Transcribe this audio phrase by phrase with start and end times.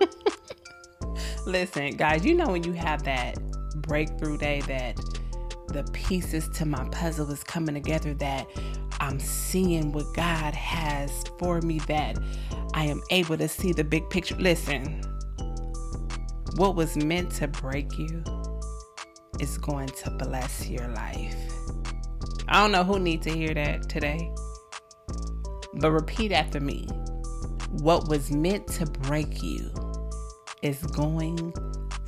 [1.46, 3.38] Listen, guys, you know when you have that
[3.82, 4.96] breakthrough day that
[5.68, 8.46] the pieces to my puzzle is coming together that
[9.00, 12.18] I'm seeing what God has for me that
[12.74, 14.36] I am able to see the big picture.
[14.36, 15.02] Listen,
[16.56, 18.24] what was meant to break you
[19.40, 21.36] is going to bless your life.
[22.48, 24.32] I don't know who needs to hear that today,
[25.74, 26.86] but repeat after me.
[27.82, 29.70] What was meant to break you
[30.66, 31.54] is going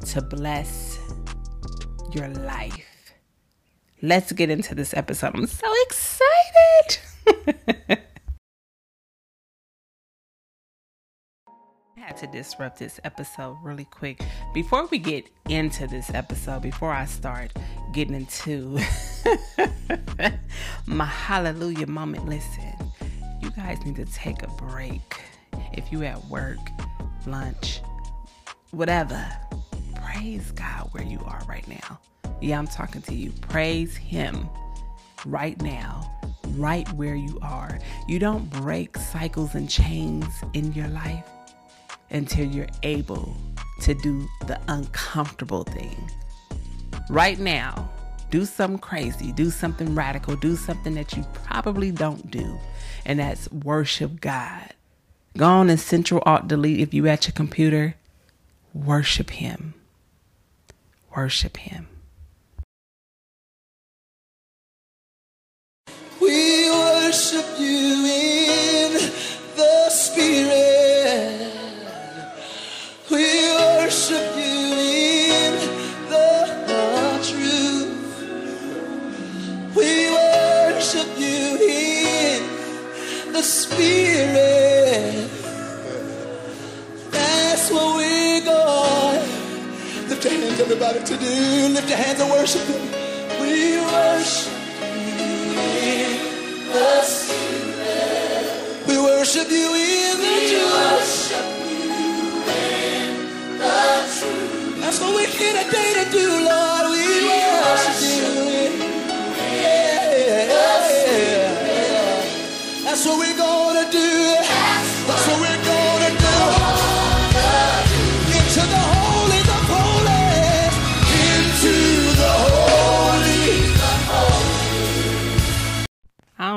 [0.05, 0.99] to bless
[2.13, 3.15] your life.
[4.03, 5.37] Let's get into this episode.
[5.37, 6.99] I'm so excited.
[11.97, 14.21] I had to disrupt this episode really quick.
[14.55, 17.53] Before we get into this episode, before I start
[17.93, 18.81] getting into
[20.87, 22.75] my hallelujah moment, listen,
[23.41, 25.23] you guys need to take a break.
[25.75, 26.59] If you at work,
[27.25, 27.83] lunch,
[28.71, 29.25] whatever,
[29.95, 31.99] praise God where you are right now.
[32.41, 33.33] Yeah, I'm talking to you.
[33.41, 34.49] Praise Him
[35.27, 36.11] right now,
[36.51, 37.79] right where you are.
[38.07, 41.25] You don't break cycles and chains in your life
[42.11, 43.37] until you're able
[43.83, 46.11] to do the uncomfortable thing.
[47.11, 47.91] Right now,
[48.31, 52.59] do something crazy, do something radical, do something that you probably don't do,
[53.07, 54.75] and that's worship God.
[55.37, 57.95] Go on and Control Alt Delete if you at your computer.
[58.75, 59.75] Worship Him.
[61.17, 61.89] Worship Him.
[66.21, 68.93] We worship you in
[69.57, 71.53] the Spirit.
[73.11, 73.25] We
[73.55, 75.55] worship you in
[76.11, 76.35] the
[77.25, 78.29] truth.
[79.75, 84.48] We worship you in the Spirit.
[90.09, 91.69] Lift your hands, everybody, to do.
[91.75, 92.81] Lift your hands and worship Him.
[93.41, 94.53] We worship
[95.21, 96.11] you in
[96.73, 98.47] the Spirit.
[98.89, 101.45] We worship you in the truth.
[104.81, 106.78] That's what we're here today to do, Lord.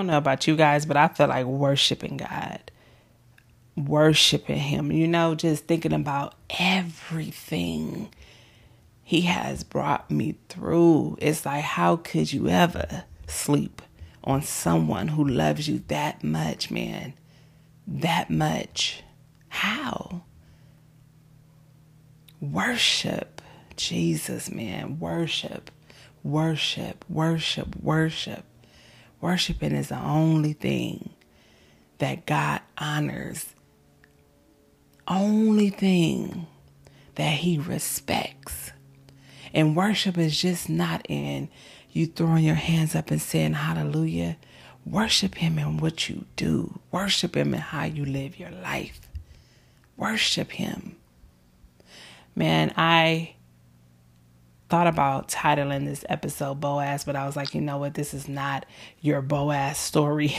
[0.02, 2.72] Don't know about you guys, but I feel like worshiping God.
[3.78, 4.92] Worshiping Him.
[4.92, 8.10] You know, just thinking about everything
[9.04, 11.18] He has brought me through.
[11.22, 13.84] It's like, how could you ever sleep
[14.24, 17.14] on someone who loves you that much, man?
[17.86, 19.04] That much.
[19.50, 20.24] How?
[22.40, 23.40] Worship
[23.76, 24.98] Jesus, man.
[25.00, 25.70] Worship,
[26.24, 28.46] worship, worship, worship.
[29.22, 31.12] Worshiping is the only thing
[32.00, 33.54] that God honors,
[35.08, 36.48] only thing
[37.16, 38.72] that He respects.
[39.54, 41.50] And worship is just not in
[41.92, 44.38] you throwing your hands up and saying hallelujah.
[44.86, 49.00] Worship Him in what you do, worship Him in how you live your life.
[49.98, 50.96] Worship Him.
[52.36, 53.36] Man, I
[54.72, 57.94] thought about titling this episode Boaz, but I was like, you know what?
[57.94, 58.66] This is not
[59.02, 60.34] your Boaz story.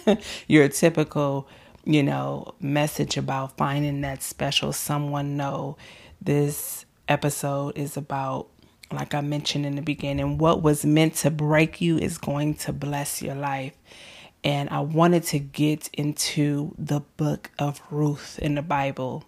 [0.46, 1.48] your typical,
[1.84, 5.36] you know, message about finding that special someone.
[5.36, 5.76] No,
[6.20, 8.46] this episode is about,
[8.92, 12.72] like I mentioned in the beginning, what was meant to break you is going to
[12.72, 13.74] bless your life.
[14.44, 19.24] And I wanted to get into the book of Ruth in the Bible.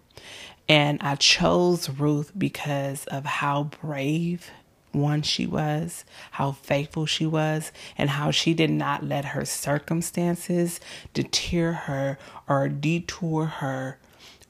[0.67, 4.49] And I chose Ruth because of how brave
[4.91, 10.79] one she was, how faithful she was, and how she did not let her circumstances
[11.13, 12.17] deter her
[12.47, 13.99] or detour her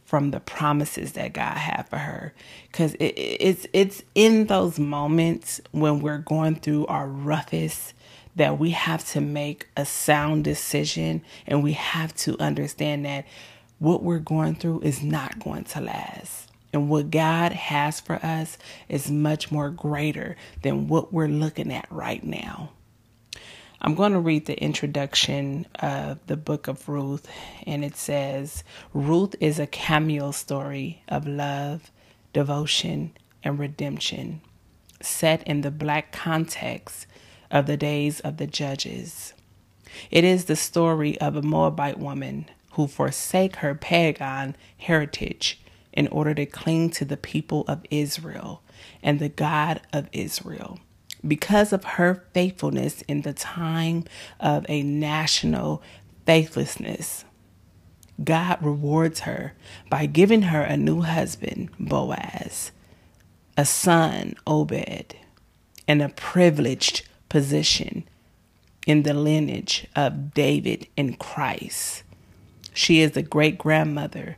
[0.06, 2.34] from the promises that God had for her.
[2.72, 7.94] Because it, it's it's in those moments when we're going through our roughest
[8.36, 13.26] that we have to make a sound decision, and we have to understand that
[13.80, 16.50] what we're going through is not going to last.
[16.74, 18.58] And what God has for us
[18.90, 22.72] is much more greater than what we're looking at right now.
[23.82, 27.28] I'm going to read the introduction of the book of Ruth,
[27.68, 28.64] and it says
[28.94, 31.92] Ruth is a cameo story of love,
[32.34, 33.12] devotion,
[33.44, 34.42] and redemption,
[35.02, 37.06] set in the black context
[37.52, 39.34] of the days of the judges.
[40.10, 45.62] It is the story of a Moabite woman who forsake her pagan heritage
[45.94, 48.62] in order to cling to the people of Israel
[49.02, 50.80] and the God of Israel.
[51.26, 54.04] Because of her faithfulness in the time
[54.40, 55.82] of a national
[56.26, 57.26] faithlessness,
[58.24, 59.54] God rewards her
[59.90, 62.72] by giving her a new husband, Boaz,
[63.58, 65.16] a son, Obed,
[65.88, 68.08] and a privileged position
[68.86, 72.04] in the lineage of David and Christ.
[72.76, 74.38] She is the great grandmother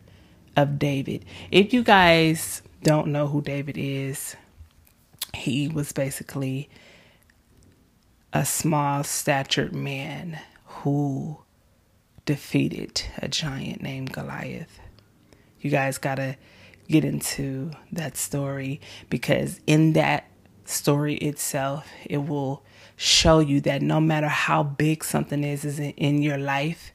[0.56, 1.26] of David.
[1.52, 4.36] If you guys don't know who David is,
[5.34, 6.70] he was basically
[8.32, 11.40] a small statured man who
[12.26, 14.80] defeated a giant named Goliath.
[15.60, 16.38] You guys got to
[16.88, 18.80] get into that story
[19.10, 20.26] because in that
[20.64, 22.64] story itself, it will
[22.96, 26.94] show you that no matter how big something is, is in your life,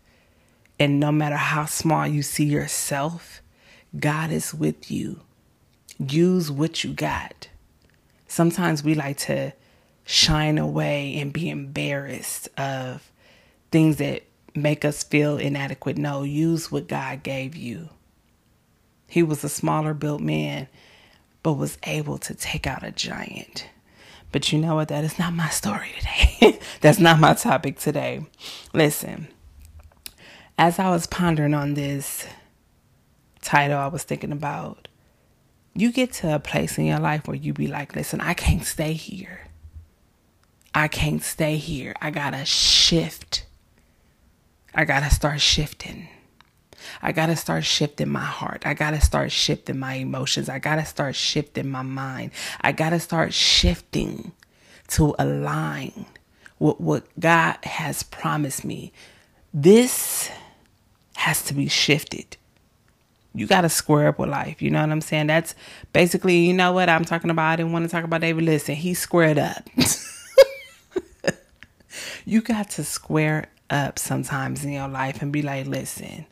[0.83, 3.41] and no matter how small you see yourself,
[3.97, 5.21] God is with you.
[5.97, 7.47] Use what you got.
[8.27, 9.53] Sometimes we like to
[10.05, 13.13] shine away and be embarrassed of
[13.71, 14.25] things that
[14.57, 15.99] make us feel inadequate.
[15.99, 17.89] No, use what God gave you.
[19.07, 20.67] He was a smaller built man,
[21.45, 23.69] but was able to take out a giant.
[24.33, 24.89] But you know what?
[24.89, 26.59] That is not my story today.
[26.81, 28.27] That's not my topic today.
[28.75, 29.29] Listen,
[30.59, 32.27] as I was pondering on this
[33.41, 34.89] title, I was thinking about
[35.75, 38.65] you get to a place in your life where you be like, listen, I can't
[38.65, 39.49] stay here.
[40.75, 41.95] I can't stay here.
[42.01, 43.47] I gotta shift.
[44.75, 46.09] I gotta start shifting.
[47.01, 48.67] I got to start shifting my heart.
[48.67, 50.49] I got to start shifting my emotions.
[50.49, 52.33] I got to start shifting my mind.
[52.61, 54.33] I got to start shifting
[54.89, 56.07] to align
[56.59, 58.93] with what God has promised me.
[59.55, 60.31] This
[61.23, 62.37] has to be shifted.
[63.35, 64.61] You got to square up with life.
[64.61, 65.29] You know what I'm saying?
[65.29, 65.55] That's
[65.93, 67.53] basically, you know what I'm talking about.
[67.53, 68.45] I didn't want to talk about David.
[68.45, 69.69] Listen, he squared up.
[72.27, 76.27] you got to square up sometimes in your life and be like, listen,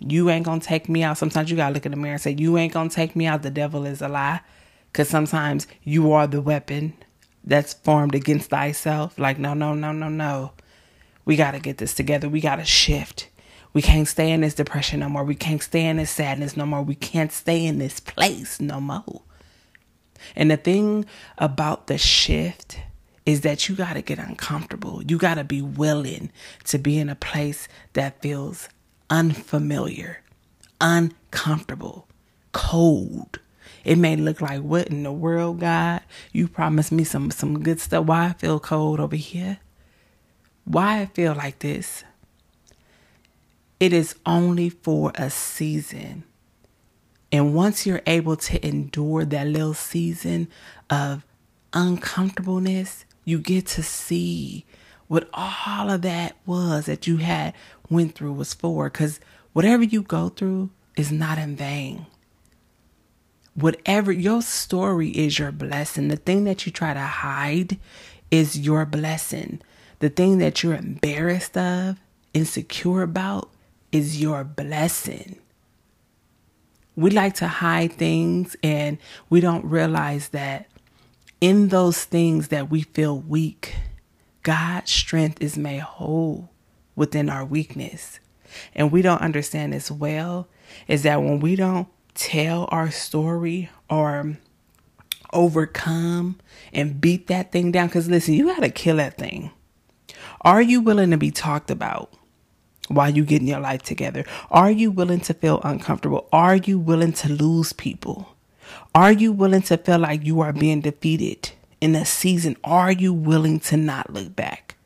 [0.00, 1.18] you ain't gonna take me out.
[1.18, 3.42] Sometimes you gotta look in the mirror and say, You ain't gonna take me out.
[3.42, 4.40] The devil is a lie.
[4.92, 6.94] Because sometimes you are the weapon
[7.42, 9.18] that's formed against thyself.
[9.18, 10.52] Like, no, no, no, no, no.
[11.24, 12.28] We gotta get this together.
[12.28, 13.28] We gotta shift.
[13.74, 15.24] We can't stay in this depression no more.
[15.24, 16.82] We can't stay in this sadness no more.
[16.82, 19.22] We can't stay in this place no more.
[20.34, 21.04] And the thing
[21.36, 22.78] about the shift
[23.26, 25.02] is that you got to get uncomfortable.
[25.02, 26.30] You got to be willing
[26.64, 28.68] to be in a place that feels
[29.10, 30.22] unfamiliar,
[30.80, 32.06] uncomfortable,
[32.52, 33.40] cold.
[33.84, 36.02] It may look like what in the world, God?
[36.32, 38.06] You promised me some some good stuff.
[38.06, 39.58] Why I feel cold over here?
[40.64, 42.04] Why I feel like this?
[43.84, 46.24] It is only for a season.
[47.30, 50.48] And once you're able to endure that little season
[50.88, 51.26] of
[51.74, 54.64] uncomfortableness, you get to see
[55.06, 57.52] what all of that was that you had
[57.90, 58.88] went through was for.
[58.88, 59.20] Because
[59.52, 62.06] whatever you go through is not in vain.
[63.52, 66.08] Whatever your story is your blessing.
[66.08, 67.78] The thing that you try to hide
[68.30, 69.60] is your blessing.
[69.98, 71.98] The thing that you're embarrassed of,
[72.32, 73.50] insecure about,
[73.94, 75.38] is your blessing.
[76.96, 78.98] We like to hide things and
[79.30, 80.66] we don't realize that
[81.40, 83.76] in those things that we feel weak,
[84.42, 86.50] God's strength is made whole
[86.96, 88.18] within our weakness.
[88.74, 90.48] And we don't understand as well
[90.88, 94.38] is that when we don't tell our story or
[95.32, 96.40] overcome
[96.72, 99.52] and beat that thing down, because listen, you got to kill that thing.
[100.40, 102.12] Are you willing to be talked about
[102.94, 104.24] while you getting your life together?
[104.50, 106.28] Are you willing to feel uncomfortable?
[106.32, 108.34] Are you willing to lose people?
[108.94, 112.56] Are you willing to feel like you are being defeated in a season?
[112.64, 114.76] Are you willing to not look back?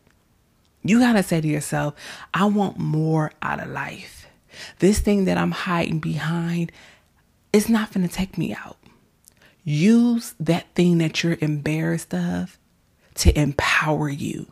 [0.82, 1.94] You got to say to yourself,
[2.32, 4.26] I want more out of life.
[4.78, 6.72] This thing that I'm hiding behind
[7.52, 8.78] is not going to take me out.
[9.64, 12.58] Use that thing that you're embarrassed of
[13.16, 14.50] to empower you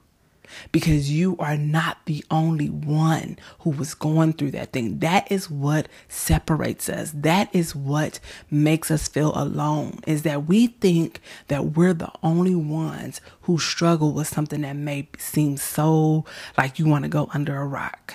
[0.73, 4.99] because you are not the only one who was going through that thing.
[5.01, 7.13] That is what separates us.
[7.15, 8.21] That is what
[8.51, 14.13] makes us feel alone is that we think that we're the only ones who struggle
[14.13, 16.25] with something that may seem so
[16.57, 18.15] like you want to go under a rock.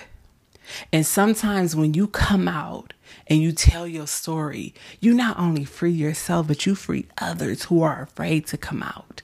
[0.92, 2.92] And sometimes when you come out
[3.26, 7.82] and you tell your story, you not only free yourself, but you free others who
[7.82, 9.22] are afraid to come out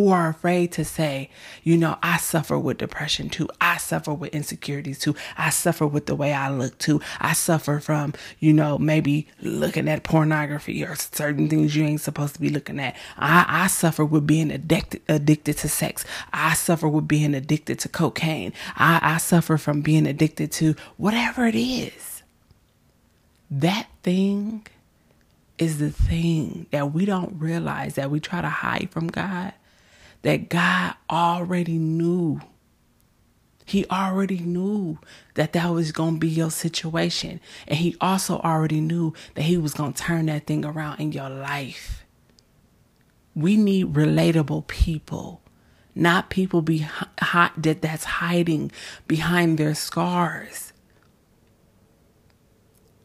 [0.00, 1.28] who are afraid to say,
[1.62, 3.50] you know, I suffer with depression too.
[3.60, 5.14] I suffer with insecurities too.
[5.36, 7.02] I suffer with the way I look too.
[7.20, 12.32] I suffer from, you know, maybe looking at pornography or certain things you ain't supposed
[12.32, 12.96] to be looking at.
[13.18, 16.06] I, I suffer with being addicted addicted to sex.
[16.32, 18.54] I suffer with being addicted to cocaine.
[18.76, 22.22] I, I suffer from being addicted to whatever it is.
[23.50, 24.66] That thing
[25.58, 29.52] is the thing that we don't realize that we try to hide from God
[30.22, 32.40] that God already knew.
[33.64, 34.98] He already knew
[35.34, 37.40] that that was going to be your situation.
[37.68, 41.12] And he also already knew that he was going to turn that thing around in
[41.12, 42.04] your life.
[43.34, 45.40] We need relatable people,
[45.94, 46.88] not people be
[47.20, 48.72] hot that that's hiding
[49.06, 50.72] behind their scars.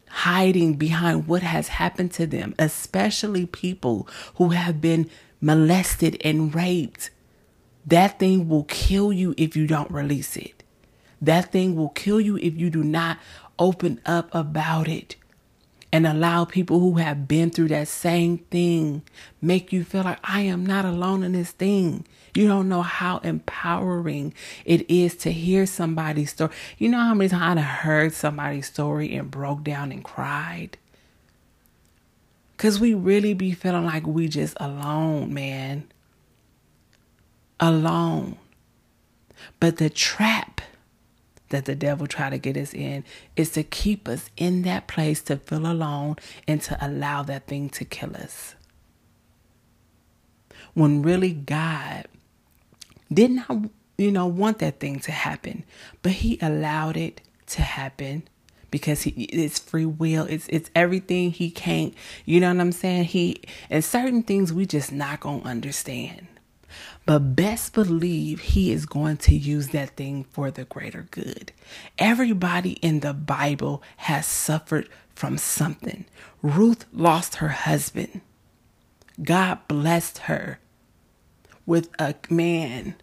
[0.08, 5.08] Hiding behind what has happened to them, especially people who have been
[5.40, 7.10] molested and raped,
[7.86, 10.62] that thing will kill you if you don't release it.
[11.20, 13.18] That thing will kill you if you do not
[13.58, 15.16] open up about it
[15.92, 19.02] and allow people who have been through that same thing
[19.40, 22.04] make you feel like I am not alone in this thing.
[22.34, 26.52] You don't know how empowering it is to hear somebody's story.
[26.76, 30.76] You know how many times I heard somebody's story and broke down and cried?
[32.56, 35.84] Cause we really be feeling like we just alone, man.
[37.60, 38.38] Alone.
[39.60, 40.60] But the trap
[41.50, 43.04] that the devil try to get us in
[43.36, 46.16] is to keep us in that place to feel alone
[46.48, 48.54] and to allow that thing to kill us.
[50.74, 52.06] When really God
[53.12, 55.64] did not, you know, want that thing to happen,
[56.02, 58.28] but he allowed it to happen
[58.70, 60.26] because he it's free will.
[60.26, 61.94] It's it's everything he can't
[62.24, 63.04] you know what i'm saying?
[63.04, 66.26] He and certain things we just not gonna understand.
[67.06, 71.52] But best believe he is going to use that thing for the greater good.
[71.98, 76.04] Everybody in the bible has suffered from something.
[76.42, 78.20] Ruth lost her husband.
[79.22, 80.58] God blessed her
[81.66, 82.96] with a man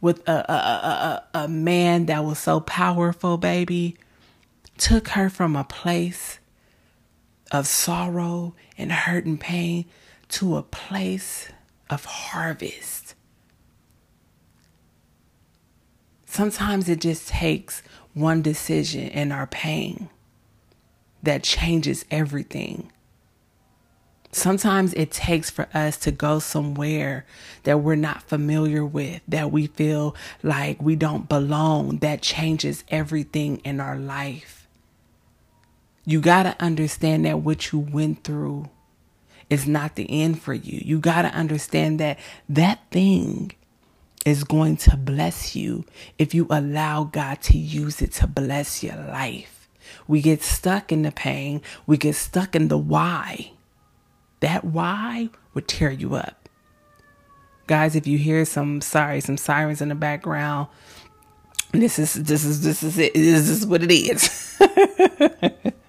[0.00, 3.96] with a, a, a, a, a man that was so powerful baby
[4.80, 6.38] took her from a place
[7.52, 9.84] of sorrow and hurt and pain
[10.28, 11.48] to a place
[11.90, 13.14] of harvest.
[16.24, 17.82] Sometimes it just takes
[18.14, 20.08] one decision in our pain
[21.22, 22.90] that changes everything.
[24.32, 27.26] Sometimes it takes for us to go somewhere
[27.64, 33.58] that we're not familiar with, that we feel like we don't belong, that changes everything
[33.64, 34.59] in our life.
[36.04, 38.68] You got to understand that what you went through
[39.50, 40.80] is not the end for you.
[40.82, 43.52] You got to understand that that thing
[44.24, 45.84] is going to bless you
[46.18, 49.68] if you allow God to use it to bless your life.
[50.06, 53.52] We get stuck in the pain, we get stuck in the why.
[54.40, 56.48] That why would tear you up.
[57.66, 60.68] Guys, if you hear some sorry, some sirens in the background,
[61.72, 63.14] this is this is this is it.
[63.14, 64.58] This is what it is.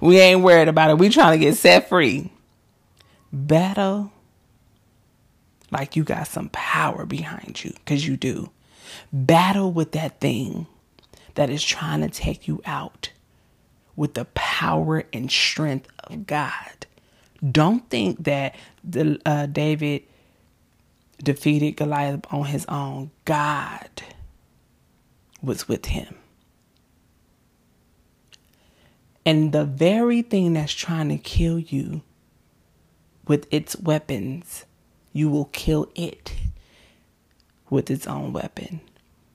[0.00, 0.98] We ain't worried about it.
[0.98, 2.30] We trying to get set free.
[3.32, 4.12] Battle
[5.70, 8.50] like you got some power behind you, because you do.
[9.12, 10.66] Battle with that thing
[11.34, 13.10] that is trying to take you out
[13.96, 16.86] with the power and strength of God.
[17.50, 20.02] Don't think that the uh, David
[21.22, 23.10] defeated Goliath on his own.
[23.24, 23.90] God
[25.42, 26.14] was with him.
[29.26, 32.02] And the very thing that's trying to kill you
[33.26, 34.64] with its weapons,
[35.12, 36.34] you will kill it
[37.70, 38.80] with its own weapon.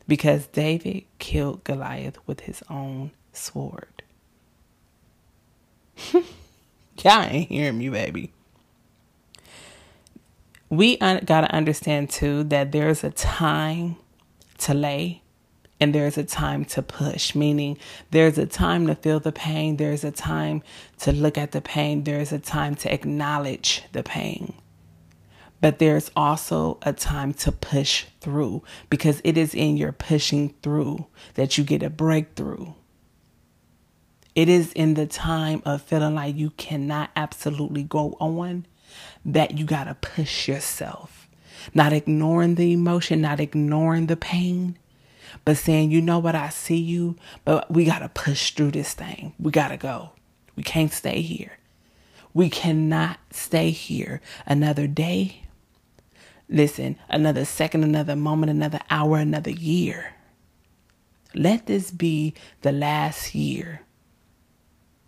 [0.08, 4.03] Because David killed Goliath with his own sword.
[6.13, 6.24] Y'all
[7.24, 8.31] ain't hearing me, baby.
[10.69, 13.98] We un- got to understand too that there's a time
[14.60, 15.19] to lay
[15.80, 17.78] and there's a time to push, meaning
[18.12, 20.62] there's a time to feel the pain, there's a time
[21.00, 24.54] to look at the pain, there's a time to acknowledge the pain.
[25.62, 31.08] But there's also a time to push through because it is in your pushing through
[31.36, 32.74] that you get a breakthrough.
[34.36, 38.66] It is in the time of feeling like you cannot absolutely go on
[39.26, 41.28] that you got to push yourself.
[41.74, 44.78] Not ignoring the emotion, not ignoring the pain,
[45.46, 48.94] but saying, you know what, I see you, but we got to push through this
[48.94, 49.34] thing.
[49.40, 50.12] We got to go.
[50.56, 51.58] We can't stay here.
[52.34, 55.44] We cannot stay here another day,
[56.48, 60.14] listen, another second, another moment, another hour, another year.
[61.34, 63.82] Let this be the last year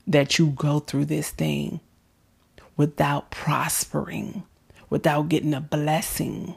[0.07, 1.79] that you go through this thing
[2.77, 4.43] without prospering,
[4.89, 6.55] without getting a blessing.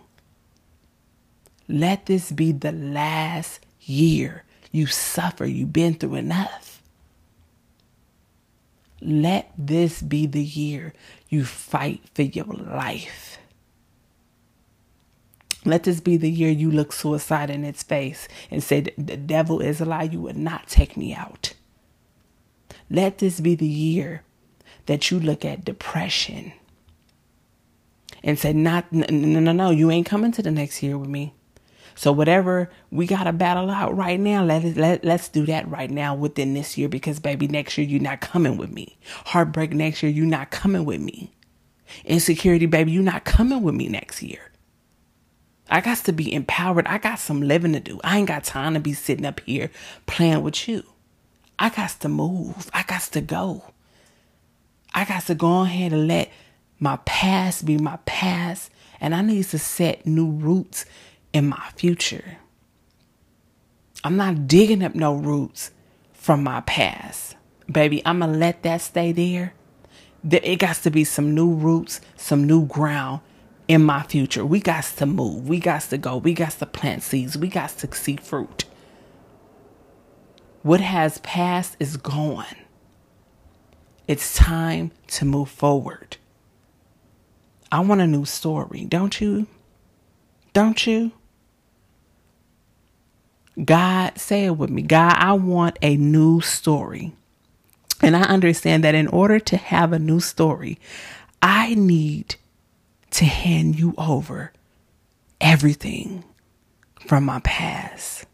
[1.68, 5.46] Let this be the last year you suffer.
[5.46, 6.82] You've been through enough.
[9.00, 10.92] Let this be the year
[11.28, 13.38] you fight for your life.
[15.64, 19.60] Let this be the year you look suicide in its face and say, The devil
[19.60, 20.02] is a lie.
[20.04, 21.54] You would not take me out.
[22.90, 24.22] Let this be the year
[24.86, 26.52] that you look at depression
[28.22, 31.34] and say, Not, no, no, no, you ain't coming to the next year with me.
[31.94, 35.68] So whatever we got to battle out right now, let it, let let's do that
[35.68, 38.98] right now within this year because baby, next year you're not coming with me.
[39.26, 41.32] Heartbreak next year you're not coming with me.
[42.04, 44.50] Insecurity, baby, you're not coming with me next year.
[45.70, 46.86] I got to be empowered.
[46.86, 48.00] I got some living to do.
[48.04, 49.70] I ain't got time to be sitting up here
[50.06, 50.84] playing with you.
[51.58, 52.70] I got to move.
[52.74, 53.62] I got to go.
[54.92, 56.30] I got to go ahead and let
[56.78, 58.70] my past be my past.
[59.00, 60.84] And I need to set new roots
[61.34, 62.38] in my future.
[64.02, 65.72] I'm not digging up no roots
[66.12, 67.36] from my past.
[67.70, 69.52] Baby, I'm going to let that stay there.
[70.30, 73.20] It got to be some new roots, some new ground
[73.66, 74.44] in my future.
[74.44, 75.48] We got to move.
[75.48, 76.16] We got to go.
[76.16, 77.36] We got to plant seeds.
[77.36, 78.64] We got to see fruit.
[80.62, 82.56] What has passed is gone.
[84.06, 86.16] It's time to move forward.
[87.72, 89.46] I want a new story, don't you?
[90.52, 91.12] Don't you?
[93.62, 94.82] God, say it with me.
[94.82, 97.12] God, I want a new story.
[98.02, 100.78] And I understand that in order to have a new story,
[101.40, 102.36] I need
[103.12, 104.52] to hand you over
[105.40, 106.24] everything
[107.06, 108.26] from my past.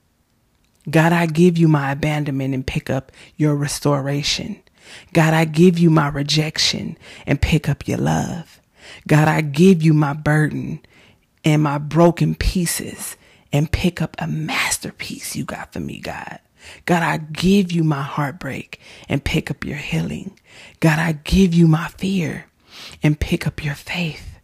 [0.89, 4.63] God, I give you my abandonment and pick up your restoration.
[5.13, 6.97] God, I give you my rejection
[7.27, 8.61] and pick up your love.
[9.07, 10.81] God, I give you my burden
[11.45, 13.17] and my broken pieces
[13.53, 16.39] and pick up a masterpiece you got for me, God.
[16.85, 20.39] God, I give you my heartbreak and pick up your healing.
[20.81, 22.47] God, I give you my fear
[23.03, 24.39] and pick up your faith.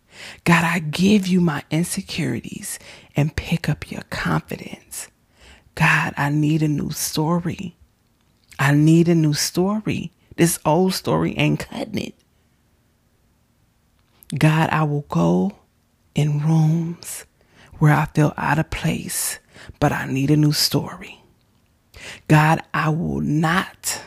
[0.44, 2.78] God, I give you my insecurities
[3.14, 5.08] and pick up your confidence.
[5.74, 7.76] God, I need a new story.
[8.58, 10.10] I need a new story.
[10.36, 12.14] This old story ain't cutting it.
[14.36, 15.52] God, I will go
[16.14, 17.25] in rooms
[17.78, 19.38] where I feel out of place,
[19.80, 21.22] but I need a new story.
[22.28, 24.02] God, I will not,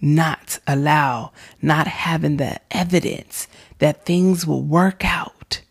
[0.00, 3.48] not allow not having the evidence
[3.78, 5.62] that things will work out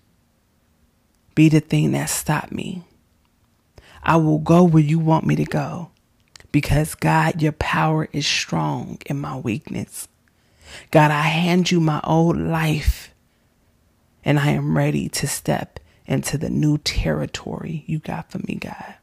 [1.35, 2.83] be the thing that stopped me.
[4.03, 5.91] I will go where you want me to go
[6.51, 10.07] because God, your power is strong in my weakness.
[10.91, 13.13] God, I hand you my old life
[14.25, 15.78] and I am ready to step
[16.09, 18.95] into the new territory you got for me, God.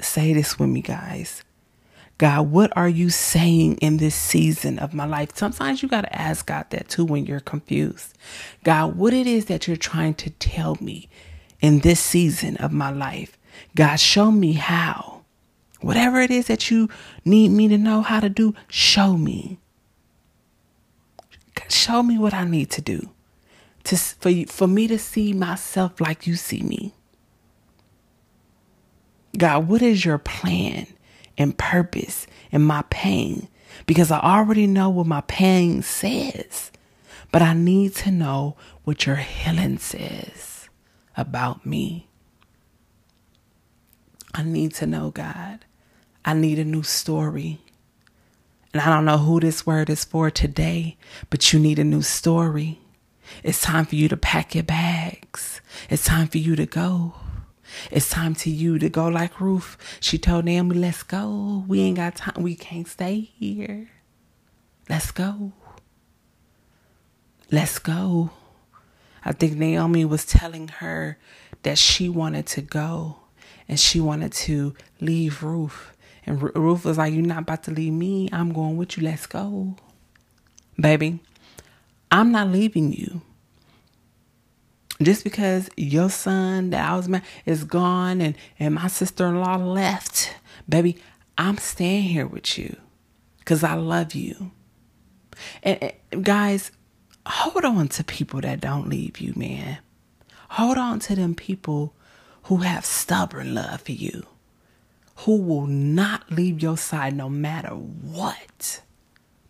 [0.00, 1.44] Say this with me, guys.
[2.18, 5.30] God, what are you saying in this season of my life?
[5.34, 8.16] Sometimes you got to ask God that too when you're confused.
[8.64, 11.08] God, what it is that you're trying to tell me
[11.60, 13.38] in this season of my life.
[13.74, 15.22] God, show me how.
[15.80, 16.88] Whatever it is that you
[17.24, 19.58] need me to know how to do, show me.
[21.68, 23.10] Show me what I need to do
[23.84, 26.94] to for you, for me to see myself like you see me.
[29.36, 30.86] God, what is your plan
[31.38, 33.48] and purpose in my pain?
[33.86, 36.70] Because I already know what my pain says,
[37.30, 40.68] but I need to know what your healing says
[41.16, 42.08] about me.
[44.34, 45.64] I need to know, God.
[46.24, 47.60] I need a new story.
[48.72, 50.96] And I don't know who this word is for today,
[51.28, 52.81] but you need a new story.
[53.42, 55.60] It's time for you to pack your bags.
[55.88, 57.14] It's time for you to go.
[57.90, 59.76] It's time to you to go like Ruth.
[60.00, 61.64] She told Naomi, let's go.
[61.66, 62.42] We ain't got time.
[62.42, 63.88] We can't stay here.
[64.88, 65.52] Let's go.
[67.50, 68.30] Let's go.
[69.24, 71.18] I think Naomi was telling her
[71.62, 73.18] that she wanted to go
[73.68, 75.92] and she wanted to leave Ruth.
[76.26, 78.28] And Ruth was like, You're not about to leave me.
[78.32, 79.04] I'm going with you.
[79.04, 79.76] Let's go.
[80.78, 81.20] Baby,
[82.12, 83.22] I'm not leaving you.
[85.00, 89.40] Just because your son that I was married is gone and, and my sister in
[89.40, 90.36] law left,
[90.68, 90.98] baby,
[91.38, 92.76] I'm staying here with you
[93.38, 94.52] because I love you.
[95.62, 96.70] And, and guys,
[97.26, 99.78] hold on to people that don't leave you, man.
[100.50, 101.94] Hold on to them people
[102.44, 104.26] who have stubborn love for you,
[105.16, 108.82] who will not leave your side no matter what.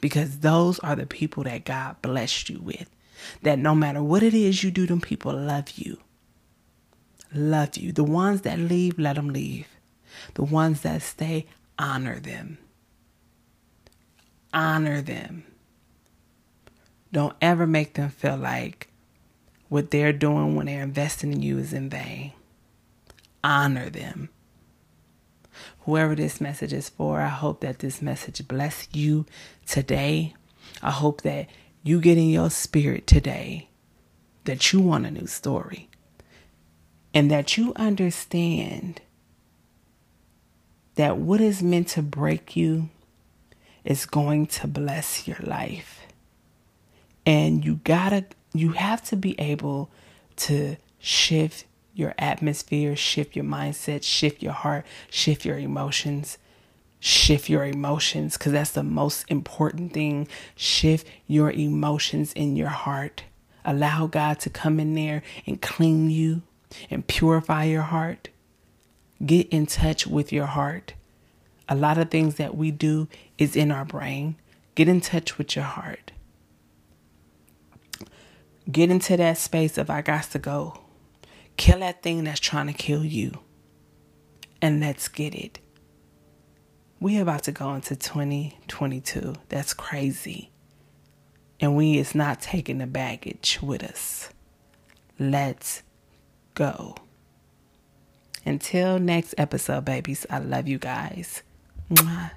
[0.03, 2.91] Because those are the people that God blessed you with.
[3.43, 5.99] That no matter what it is you do, them people love you.
[7.33, 7.93] Love you.
[7.93, 9.69] The ones that leave, let them leave.
[10.35, 11.47] The ones that stay,
[11.79, 12.59] honor them.
[14.53, 15.45] Honor them.
[17.13, 18.89] Don't ever make them feel like
[19.69, 22.33] what they're doing when they're investing in you is in vain.
[23.45, 24.31] Honor them.
[25.85, 29.27] Whoever this message is for, I hope that this message bless you
[29.67, 30.35] today.
[30.83, 31.49] I hope that
[31.83, 33.69] you get in your spirit today
[34.45, 35.89] that you want a new story
[37.15, 39.01] and that you understand
[40.95, 42.89] that what is meant to break you
[43.85, 46.07] is going to bless your life.
[47.25, 49.91] And you gotta, you have to be able
[50.37, 56.39] to shift your atmosphere, shift your mindset, shift your heart, shift your emotions,
[57.01, 60.29] shift your emotions, because that's the most important thing.
[60.55, 63.25] Shift your emotions in your heart.
[63.65, 66.43] Allow God to come in there and clean you
[66.91, 68.29] and purify your heart.
[69.25, 70.95] Get in touch with your heart.
[71.69, 74.37] A lot of things that we do is in our brain.
[74.75, 76.13] Get in touch with your heart.
[78.71, 80.82] Get into that space of I got to go.
[81.63, 83.39] Kill that thing that's trying to kill you.
[84.61, 85.61] And let's get it.
[86.99, 89.37] We're about to go into 2022.
[89.49, 90.51] That's crazy.
[91.61, 94.31] And we is not taking the baggage with us.
[95.21, 95.85] Let's
[96.55, 96.97] go.
[98.45, 101.45] Until next episode, babies, I love you guys.
[101.93, 102.33] Mwah.